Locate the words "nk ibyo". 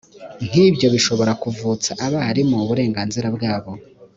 0.49-0.87